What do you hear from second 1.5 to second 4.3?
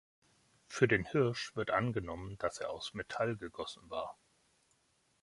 wird angenommen, dass er aus Metall gegossen war.